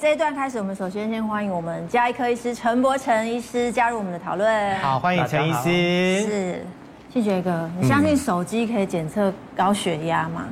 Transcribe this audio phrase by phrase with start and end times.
[0.00, 4.78] 这一段开始，我们首先先欢迎我们加医科医师陈柏成医师加入我们的讨论。
[4.78, 6.22] 好，欢迎陈医师。
[6.22, 6.66] 是，
[7.12, 10.46] 谢觉哥，你相信手机可以检测高血压吗？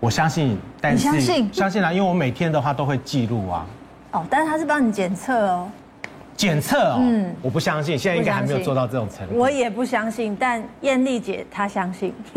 [0.00, 1.52] 我相信，但是你相信？
[1.52, 3.66] 相信啊，因为我每天的话都会记录啊。
[4.12, 5.68] 哦，但是他是帮你检测哦。
[6.36, 9.34] 检测哦，嗯，我不相信，现在应该还没有做到这种程度。
[9.36, 12.12] 我也不相信，但艳丽姐她相信。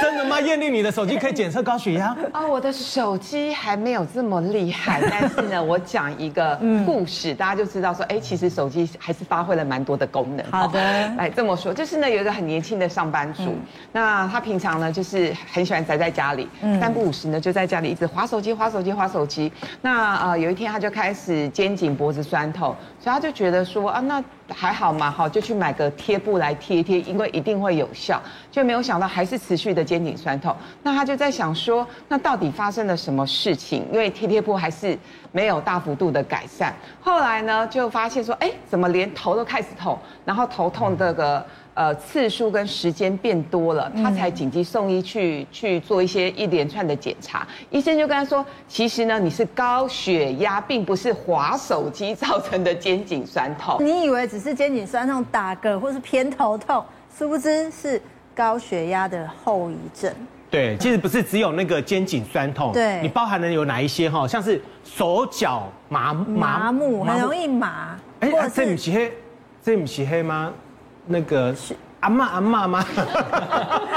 [0.00, 0.40] 真的吗？
[0.40, 2.14] 艳丽，你的手机可以检测高血压？
[2.32, 10.44] 啊，我的手机还没有这么厉害， 但是呢，我讲一个故事，大家就知道说，哎，其实手机还是发挥了蛮多的功能。
[10.50, 10.80] 好的，
[11.16, 13.56] 来这么说，就是呢，有一个很年轻的上班族，
[13.92, 16.48] 那他平常呢就是很喜欢宅在家里，
[16.80, 19.52] 三不五时呢就在家里一直划手机、划手机、划手机。
[19.80, 28.18] 那呃，有一天他就开始肩颈脖脖子酸痛，所以他就觉得说啊，那还好嘛，好就去买个贴布来贴贴，因为一定会有效。
[28.50, 30.56] 就没有想到还是持续的肩颈酸痛。
[30.82, 33.86] 那他就在想说，那到底发生了什么事情？
[33.92, 34.98] 因为贴贴布还是
[35.32, 36.74] 没有大幅度的改善。
[36.98, 41.44] 后来呢，就发现说，哎，怎么连头都开始痛，然后头痛这个。
[41.78, 47.46] 呃，次数跟时间变多了，他才紧急送医去去做一些一连串的检查。
[47.70, 53.76] 医生就跟他说，其实呢，你是高血压，并不是滑手机造成的肩颈酸痛。
[53.78, 56.84] 你以为只是肩颈酸痛、打嗝或是偏头痛，
[57.16, 58.02] 殊不知是
[58.34, 60.12] 高血压的后遗症。
[60.50, 64.26] 对，其实不是只有那个肩颈酸痛，对，你包含的有哪一些哈？
[64.26, 67.96] 像是手脚麻麻麻木，很容易麻。
[68.18, 69.12] 哎，这不是黑，
[69.62, 70.52] 这不是黑吗？
[71.10, 72.84] 那个是阿妈阿妈吗？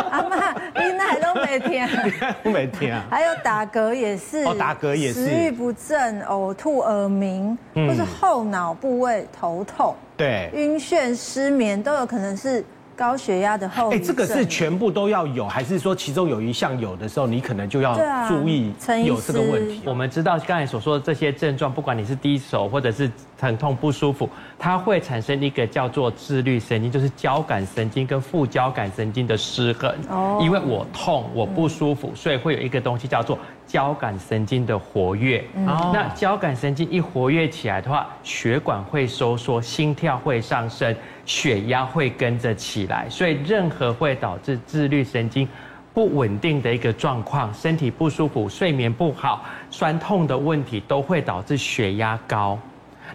[0.10, 1.86] 阿妈，你那都没听，
[2.44, 3.04] 都没听啊。
[3.10, 12.64] 还有打嗝也是，哦，打嗝也是，食欲不振、呕吐、耳鸣，或是后脑部位头痛，对，晕眩、失眠都有可能是。
[13.02, 17.96] 高血压的后遗症，哎，这个是全部都要有，还是说其中有一项有的时候，你可能就要
[18.28, 18.72] 注意
[19.04, 19.82] 有这个问题？
[19.86, 24.30] 我们知道刚才所说的这些症状，不管你是低手或者是疼痛不舒服，
[24.60, 29.92] 它会产生一个叫做自律神经，就是交感神经跟副交感神经的失衡。
[30.08, 33.36] 哦，因为我痛，我不舒服，所以会有一个东西叫做
[33.72, 35.42] 交感神经的活跃。
[35.66, 40.94] 哦，那交感神经一活跃起来的话，血管会收缩，心跳会上升。
[41.24, 45.48] 血压会跟着起来，所以任何会导致自律神经
[45.94, 52.60] 不稳定的一个状况，身体不舒服、睡眠不好、酸痛的问题，都会导致血压高。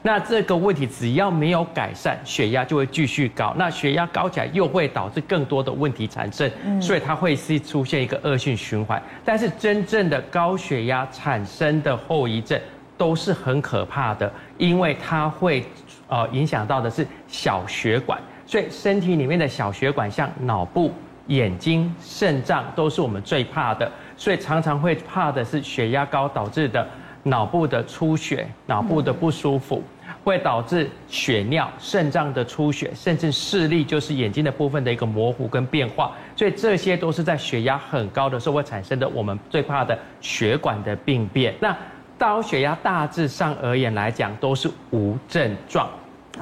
[0.03, 3.55] 那这个问题只要没有改善，血压就会继续高。
[3.57, 9.03] 那血压高起来，又会导致更多的问题产生，所以它会是出现一个恶性循环。
[9.25, 12.61] 但是真正的高血压产生的后遗症
[12.97, 15.65] 都是很可怕的，因为它会。
[16.09, 20.93] 呃，影响到的是小血管，所以身体里面的小血管，像脑部、
[21.27, 23.91] 眼睛、肾脏，都是我们最怕的。
[24.17, 26.89] 所以常常会怕的是血压高导致的
[27.27, 29.83] 脑部的出血、脑部的不舒服，
[30.23, 36.13] 会导致血尿、肾脏的出血，甚至视力，就是眼睛的部分的一个模糊跟变化。
[36.37, 41.53] 所以这些都是在血压很高的时候会产生的，我们最怕的血管的病变。
[41.59, 41.77] 那
[42.17, 45.89] 高血压大致上而言来讲都是无症状，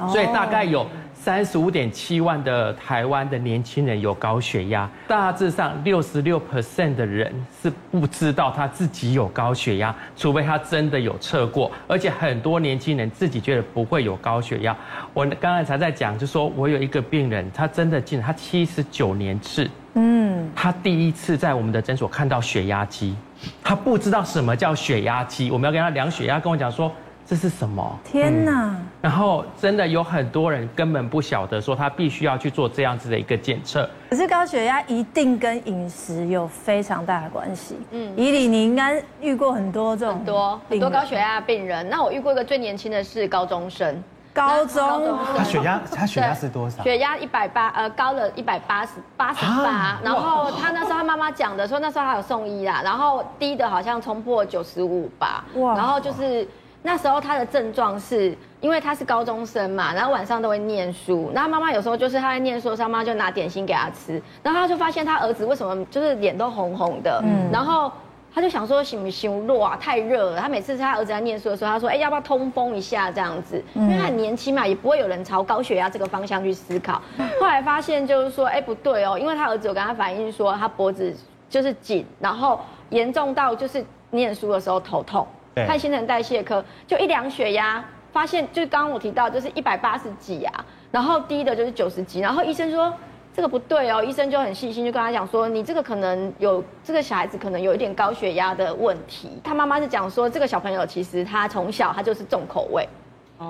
[0.07, 0.85] 所以大概有
[1.25, 14.77] 三十五点七万的台湾的年轻人有高血压，大致上六十六 percent 的人是不知道他自己有高血压，除非他真的有测过，而且很多年轻人自己觉得不会有高血压。
[15.15, 23.15] 我刚才才在讲，就说我有一个病人，他真的进，他七十九年次，嗯，他第一次在我们的诊所看到血压机。
[23.63, 26.91] 他不知道什么叫血压机，我们要跟他量血压，跟我讲说
[27.25, 27.99] 这是什么？
[28.03, 28.84] 天哪、嗯！
[29.05, 33.87] 然后真的有很多人根本不晓得说他必须要去做这样子的一个检测。
[34.09, 37.77] 可是高血压一定跟饮食有非常大的关系。
[37.91, 41.87] 嗯，以里你应该遇过很多这种很多很多高血压病人。
[41.87, 44.03] 那我遇过一个最年轻的是高中生。
[44.33, 46.81] 高中，他血压他血压是多少？
[46.81, 49.99] 血压一百八，呃，高了一百八十八十八。
[50.03, 52.81] 然后他那时候他妈妈讲的说，那时候还有送医啦。
[52.83, 55.45] 然后低的好像冲破九十五吧。
[55.57, 55.75] 哇！
[55.75, 56.45] 然后就是
[56.85, 61.31] 那时候他的症状是，因为他是高中生嘛，然后晚上都会念书。
[61.33, 64.21] 然后妈妈有时候就是他在念书的时候，妈妈就拿点心给他吃。
[64.43, 67.19] 然后他就发现他儿子为什么就是脸都红红的。
[67.25, 67.49] 嗯。
[67.51, 67.91] 然后。
[68.33, 69.47] 他就想说，行不行？
[69.47, 70.41] 热啊，太热了。
[70.41, 73.09] 他每次是他儿子在念书的时候，他说：“哎，要不要通风一下？
[73.09, 77.01] 这样子，因为他很年轻嘛，也不会有人朝高血压这个方向去思考。
[77.39, 81.15] ”后来发现就是说，哎，不对哦，因为他儿子有跟他反映说，他脖子
[81.49, 82.59] 就是紧，然后
[82.89, 83.81] 严重到就是
[84.11, 85.25] 念书的时候头痛。
[85.55, 92.93] 看新陈代谢科，就一量血压，发现就刚刚我提到就是一百八十几啊，然后低的就是九十几，然后医生说。
[93.35, 99.29] 这个不对哦，医生就很细心，就跟他讲说，你这个可能有这个小孩子可能有一点高血压的问题。
[99.43, 102.87] 他妈妈是讲说，这个小朋友其实他从小他就是重口味。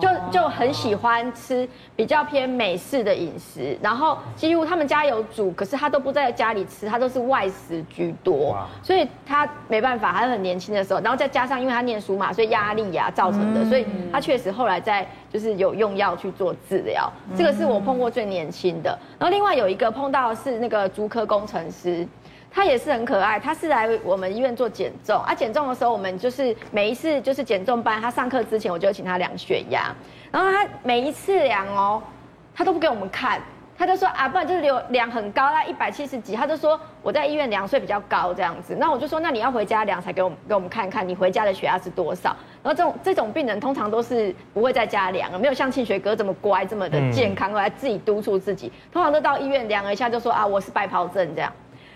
[0.02, 18.98] 就就很喜欢吃比较偏美式的饮食，然后几乎他们家有煮，可是他都不在家里吃，他都是外食居多，所以他没办法，他很年轻的时候，然后再加上因为他念书嘛，所以压力呀造成的，所以他确实后来在就是有用药去做治疗，这个是我碰过最年轻的。
[19.20, 22.08] 然后另外有一个碰到的是那个足科工程师。
[22.56, 25.36] 他也是很可爱，他是来我们医院做减重啊。
[25.36, 29.94] 减重的时候，我们就是每一次就是减重班，他上课之前我就请他量血压，
[30.32, 32.02] 然后他每一次量哦，
[32.56, 33.42] 他都不给我们看，
[33.78, 38.74] 他就说啊，不然就是量量很高，啦一百七十几，他就说我在医院量所以比较高这样子。
[38.80, 42.34] 那我就说，那你要回家量才给我们给我们看看你回家的血压是多少。
[42.64, 51.52] 然后这种这种病人通常都是不会在家量，没有像庆学哥这么乖这么的健康，来自己督促自己，通常都到医院量了一下就说啊，我是白袍症这样。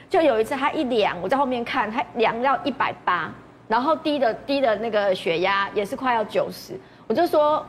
[0.09, 3.31] 就有一次，他一量，我在后面看，他量到一百八，
[3.67, 6.73] 然后低的低的那个血压也是快要九十，
[7.05, 7.63] 我就说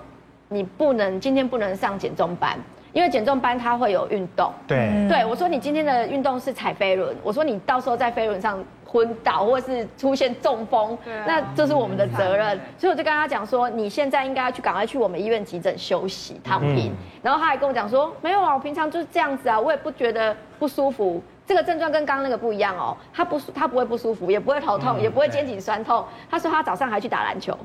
[0.48, 2.58] 你不能今天不能上减重班，
[2.94, 4.50] 因为减重班它会有运动。
[4.66, 10.96] 对，对我说你今天的运动是踩飞轮，我说你到时候在飞轮上昏倒或是出现中风，
[11.26, 16.90] 那这是我们的责任，所以我就跟他讲说，你现在应该要去赶快去我们医院急诊休息躺平，
[17.22, 21.22] 然后他还跟我讲说，没有啊，我平常就是这样子啊，我也不觉得不舒服。
[21.50, 26.05] 这个症状跟刚刚那个不一样哦，他不他不会不舒服，也不会头痛，也不会肩颈酸痛。
[26.31, 27.58] 他说他早上还去打篮球。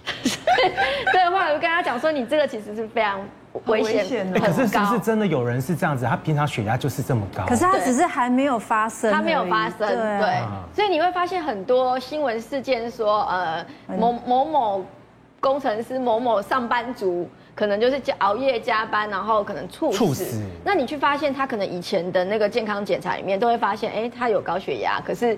[1.12, 3.20] 对，后来我就跟他讲说，你这个其实是非常
[3.66, 4.40] 危险的。
[4.40, 6.06] 可是是不是真的有人是这样子？
[6.06, 9.86] 他平常血压就是这么高，可是他只是还没有发生，他没有发生。
[9.86, 10.42] 对，
[10.74, 13.62] 所以你会发现很多新闻事件说，呃，
[13.98, 14.84] 某某某
[15.38, 17.28] 工程师、某某上班族。
[17.54, 19.98] 可能就是加熬夜加班，然后可能猝死。
[19.98, 20.42] 猝死。
[20.64, 25.00] 那你去发现他可能以前的那个健康检查里面都会发现，哎，他有高血压。
[25.06, 25.36] 可是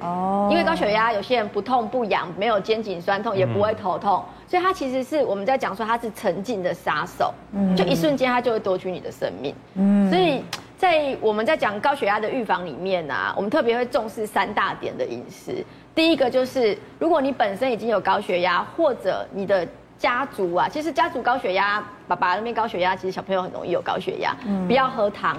[0.50, 9.55] 因为高血压，有些人不痛不痒，没有肩颈酸痛，也不会头痛，所以他其实是我们在讲说他是沉静的杀手，嗯就一瞬间他就会夺取你的生命。
[9.75, 10.08] 嗯。
[10.08, 10.44] 所以
[10.76, 15.64] 在我们在讲高血压的预防里面啊，我们特别会重视三大点的饮食。
[15.94, 19.66] 第一个就是，如果你本身已经有高血压，或者你的
[19.99, 24.37] 家族啊，其实家族高血压，爸爸那边高血压，其实小朋友很容易有高血压。
[24.46, 25.37] 嗯，不要喝汤，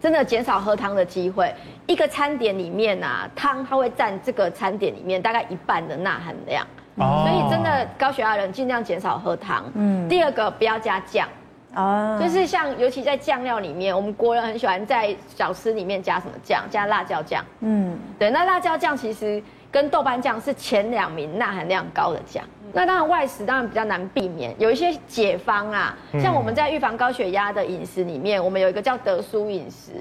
[0.00, 1.54] 真的减少喝汤的机会。
[1.86, 6.66] 一个餐点里面啊，汤它会占这个餐点里面大概一半的钠含量。
[6.96, 9.64] 哦，所以真的高血压人尽量减少喝汤。
[9.74, 11.28] 嗯，第二个不要加酱。
[11.74, 16.64] 哦，就是像尤其在酱料里面，我们国人很喜欢在小吃里面加什么酱？
[16.68, 17.42] 加辣椒酱。
[17.60, 22.44] 嗯，对，那辣椒酱其实跟豆瓣酱是前两名钠含量高的酱。
[22.74, 29.92] 那当然外食当然比较难避免，有一些解方啊，像我们在预防高血压的饮食里面，我们有一个叫德舒饮食，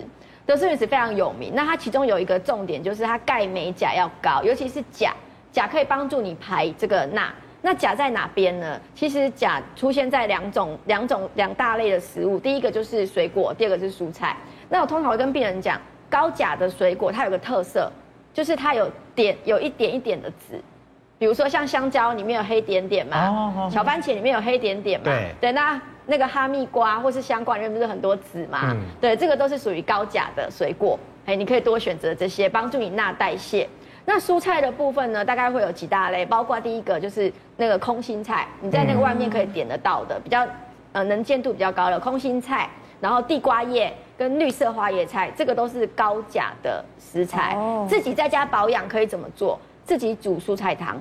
[0.46, 1.52] 德舒饮食非常有名。
[1.54, 5.14] 那它其中有一个重点就是它钙镁钾要高，尤其是钾，
[5.52, 7.32] 钾可以帮助你排这个钠。
[7.62, 8.80] 那钾在哪边呢？
[8.96, 14.36] 其实钾出现在两种两种两大类的食物，第一个就是水果，第二个是蔬菜。
[14.68, 15.80] 那我通常会跟病人讲，
[16.10, 17.92] 高钾的水果它有个特色，
[18.34, 20.60] 就是它有点有一点一点的籽。
[21.22, 30.98] 比如说像香蕉里面有黑点点嘛，小番茄里面有黑点点嘛，对，对，那那个哈密瓜或是香瓜里面不是很多籽嘛，对，这个都是属于高钾的水果，
[31.28, 33.70] 哎，你可以多选择这些，帮助你钠代谢。
[34.04, 40.44] 那蔬菜的部分呢，大概会有几大类，包括第一个就是那个空心菜，你在那个外面可以点得到的，比较
[40.92, 42.68] 呃能见度比较高的空心菜，
[43.00, 47.56] 然后地瓜叶跟绿色花椰菜，这个都是高钾的食材，
[47.88, 49.60] 自己在家保养可以怎么做？
[49.92, 50.98] 自己煮蔬菜汤，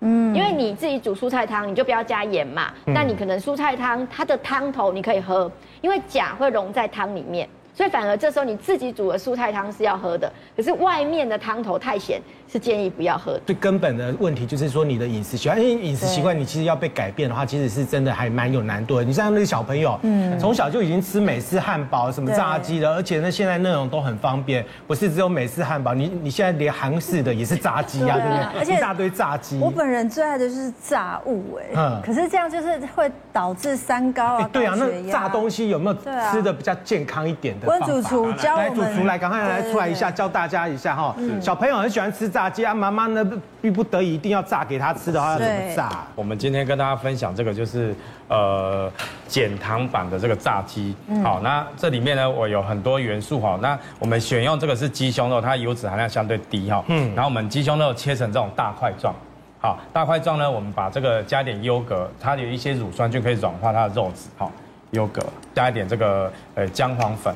[0.00, 2.70] 嗯，因为你自己煮蔬菜汤，你就不要加盐嘛。
[2.84, 7.48] 那你可能蔬菜汤它的汤头你可以喝，因为钾会溶在汤里面。
[7.72, 12.20] 所以反而这时候你自己煮的蔬菜汤是要喝的，可是外面的汤头太咸，
[12.50, 13.38] 是建议不要喝。
[13.46, 19.04] 最根本的问题就是说你的饮食习惯，因为饮食习惯你其实要被改变的话，其实是真的还蛮有难度的。
[19.04, 28.58] 你像那个小朋友，嗯，从小就已经吃美式汉堡、什么炸鸡的，而且呢现在那种都很方便，不是只有美式汉堡，你你现在连韩式的也是炸鸡啊，对不对？
[28.60, 29.58] 而且一大堆炸鸡。
[29.58, 34.50] 我本人最爱的就是炸物，哎，嗯，可是这样就是会导致三高啊。
[34.52, 35.96] 对啊，那炸东西有没有
[36.30, 37.66] 吃的比较健康一点的？
[37.66, 41.14] 温主厨教我们，来主厨来，赶快来出来一下，教大家一下哈。
[41.40, 43.24] 小朋友很喜欢吃炸鸡啊，妈妈呢
[43.62, 46.04] 逼不得已一定要炸给他吃的话，要怎么炸？
[46.16, 47.94] 我们今天跟大家分享这个就是
[48.26, 48.92] 呃
[49.28, 50.96] 减糖版的这个炸鸡。
[51.22, 53.56] 好，那这里面呢我有很多元素哈。
[53.62, 56.84] 那我们选用这个是鸡胸肉，它油脂含量相对低哈。
[56.88, 57.14] 嗯。
[57.14, 59.14] 然后我们鸡胸肉切成这种大块状，
[59.60, 64.28] 好，大块状呢，我们把这个加点优格，它有一些乳酸菌可以软化它的肉质。
[64.36, 64.50] 好，
[64.90, 65.22] 优格
[65.54, 67.32] 加一点这个呃姜黄粉。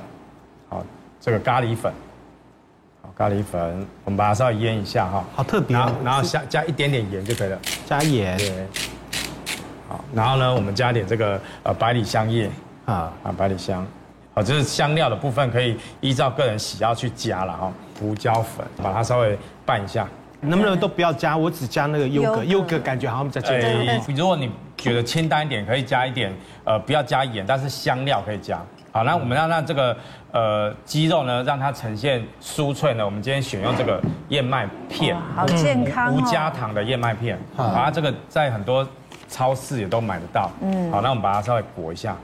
[0.68, 0.84] 好，
[1.20, 1.98] 这个咖喱粉，好，
[3.18, 8.64] 咖喱粉，我们把它稍微腌一下哈，好特别，然后然后加加一点点盐就可以了，加盐，对，
[9.88, 12.48] 好，然后呢，我们加点这个呃百里香叶。
[12.84, 13.12] 啊。
[13.24, 13.84] 啊百里香，
[14.32, 20.06] 好，就是香料的部分可以依照个人喜好去加了哈，胡椒粉把它稍微拌一下。
[20.40, 21.36] 能不能都不要加？
[21.36, 22.78] 我只加那个优格，优格。
[22.78, 24.00] 感觉好像比较简单。
[24.14, 26.32] 如果你觉得清淡一点，可以加一点，
[26.62, 28.64] 呃，不要加盐，但是香料可以加。
[28.90, 29.96] 好，那我们要让这个
[30.32, 33.04] 呃鸡肉呢，让它呈现酥脆呢。
[33.04, 37.38] 我们今天选用这个燕麦片，好健康，无加糖的燕麦片。
[37.56, 38.86] 好，它这个在很多
[39.28, 40.50] 超市也都买得到。
[40.62, 42.16] 嗯，好，那我们把它稍微裹一下。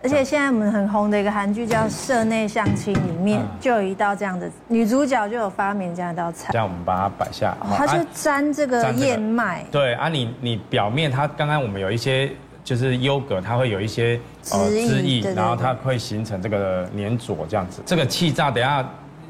[0.00, 6.50] 而且现在我们很红的一个韩剧叫《社内相亲》，里面就有一道这样的女主角就有发明这样一道菜。
[6.52, 9.64] 这样我们把它摆下来，它就沾这个燕麦。
[9.72, 12.30] 对啊，你你表面它刚刚我们有一些
[12.68, 14.20] 就是优格，它会有一些
[14.52, 17.80] 呃汁液，然后它会形成这个粘着这样子。
[17.86, 18.86] 这个气炸等下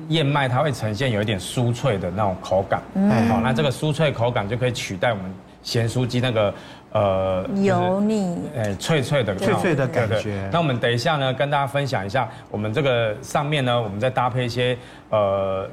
[0.08, 2.82] 燕麦它会呈现有一点酥脆的那种口感。
[2.94, 6.52] 嗯好，那这个酥脆口感就可以取代我们咸酥鸡那个。
[6.90, 10.48] 呃，油腻，哎，脆脆的，脆脆的感觉。
[10.50, 14.76] 那我们等一下呢，跟大家分享一下，我们这个上面呢，我们再搭配一些
[15.10, 15.68] 呃，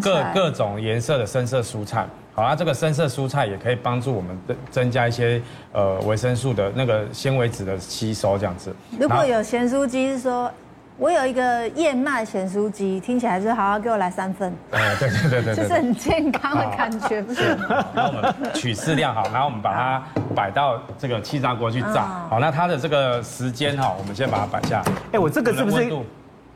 [0.00, 2.06] 各各种颜色的深色蔬菜。
[2.34, 5.40] 好啊，这个深色蔬菜也可以帮助我们增增加一些
[5.72, 8.74] 呃维生素的那个纤维质的吸收，这样子。
[8.98, 10.50] 如果有咸酥鸡，是说。
[10.98, 14.52] 我有一个燕麦咸酥鸡，听起来是好好给我来三份。
[14.72, 17.56] 哎，对对对对，就是很健康的感觉，不是？
[17.94, 20.02] 然后我们取适量好，然后我们把它
[20.34, 22.04] 摆到这个气炸锅去炸。
[22.28, 24.82] 好，那它的这个时间哈，我们先把它摆下。
[25.12, 26.04] 哎，我这个是不是温度？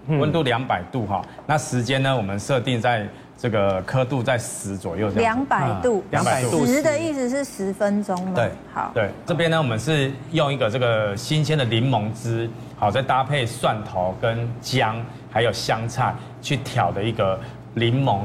[0.09, 1.25] 温度两百度哈。
[1.47, 5.37] 那时间呢，我们设定在这个刻度在十左右这样。
[5.37, 6.65] 两百度，两百度。
[6.65, 8.33] 十的意思是十分钟吗？
[8.35, 8.91] 对，好。
[8.95, 12.49] 对，这边呢，我们是用一个这个新鲜的柠檬汁。
[12.77, 14.97] 好，再搭配蒜头跟姜，
[15.31, 17.39] 还有香菜去调的一个
[17.73, 18.21] 柠檬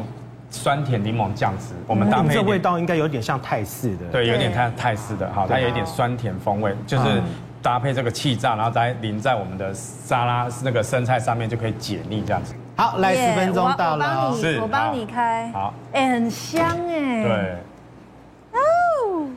[0.50, 1.76] 酸甜柠檬酱汁。
[1.86, 5.32] 我们搭配这味道应该有点像泰式的，对，有点像泰式的。
[5.32, 7.22] 好，它有一点酸甜风味，就是
[7.62, 12.54] 搭配这个气炸，然后再淋在我们的沙拉那个生菜上面，就可以解腻这样子。
[12.80, 15.52] 好，来十分钟到了，是，我帮你开。
[15.52, 17.24] 好，哎，很香哎。
[17.24, 17.56] 对。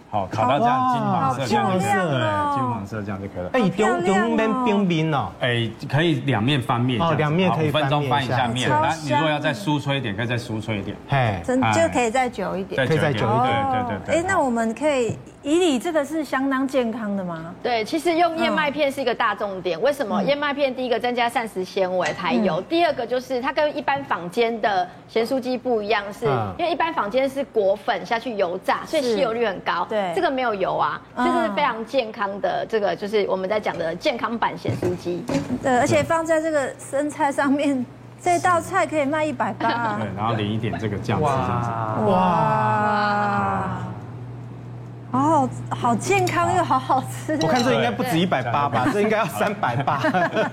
[0.09, 3.51] 好，烤到这样金黄色，金黄色，哎，金黄色这样就可以了。
[3.55, 8.71] 哎，丢丢边冰冰哦，哎，可以两面翻面，哦，两面可以五分钟翻一下面。
[8.71, 10.97] 来，你如果要再酥脆一点，可以再酥脆一点。
[11.09, 14.17] 嘿，真就可以再久一点，可以再久一点，对对对。
[14.19, 15.19] 哎，那我们可以。
[15.43, 17.55] 以你这个是相当健康的吗？
[17.63, 19.81] 对，其实用燕麦片是一个大重点。
[19.81, 20.23] 为什么？
[20.23, 29.85] 燕麦片第一个增加膳食纤维排油，第二个就是它跟一般坊间的咸酥鸡不一样，是因为一般坊间是裹粉下去油炸，所以吸油率很高。
[29.89, 32.65] 对，这个没有油啊，这是非常健康的。
[32.69, 35.25] 这个就是我们在讲的健康版咸酥鸡。
[35.63, 37.85] 对，而且放在这个生菜上面，
[38.23, 39.99] 这道菜可以卖一百八。
[39.99, 42.11] 对，然后淋一点这个酱汁，这样子。
[42.11, 43.32] 哇。
[45.71, 50.01] 好健康又好好吃，我看这应该不止一百八吧，这应该要三百八，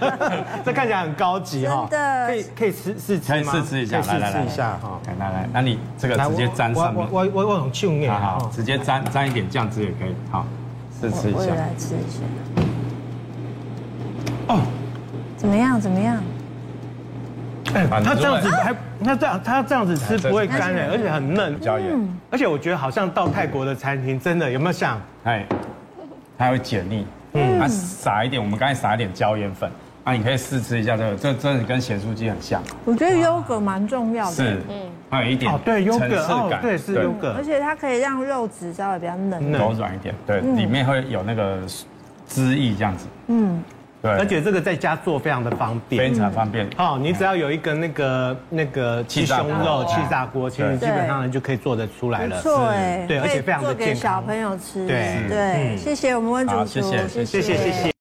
[0.66, 1.88] 这看起来很高级哈。
[1.90, 3.52] 真的，可以可以试试吃吗？
[3.52, 5.00] 可以试吃一下，来来试一下哈。
[5.20, 7.08] 来来，那你这个直接沾上面。
[7.12, 8.08] 我我我我很秀美。
[8.10, 10.16] 好，直接沾沾一点酱汁也可以。
[10.32, 10.46] 好，
[11.00, 11.38] 试吃一下。
[11.38, 12.20] 我也来吃一下。
[14.48, 14.62] 哦，
[15.38, 15.80] 怎么样？
[15.80, 16.18] 怎么样？
[17.74, 21.88] 哎，它这样子还，那这样它这样子吃不会干哎，而且很嫩，椒盐。
[22.32, 25.00] 而且我觉得好像到泰国的餐厅，真的有没有像？
[25.24, 25.46] 哎，
[26.38, 27.06] 它会解腻。
[27.34, 29.70] 嗯，它撒一点，我们刚才撒一点椒盐粉，
[30.04, 32.60] 啊，你可以试吃一下这个，这真的跟咸酥鸡很像。
[32.86, 34.32] 我觉得优格蛮重要的。
[34.32, 34.76] 是，嗯，
[35.12, 41.60] 还有一点对优格哦，对是优格，而且它可以让肉质稍微比较嫩柔软一点，对，里面会有那个
[42.28, 43.06] 汁液这样子。
[43.28, 43.64] 嗯。
[44.02, 46.68] 对，而且这个在家做非常的方便，非常方便。
[46.78, 52.42] 好，你只要有一个那个那个鸡胸肉气炸锅，其实基本上呢就可以做得出来了。
[52.42, 53.94] 错哎，对，而且非常的健康。
[53.94, 54.88] 给小朋友吃。
[54.88, 55.28] 对。
[55.28, 57.26] 对，谢谢我们温主厨，谢谢。
[57.26, 57.99] 谢谢谢谢。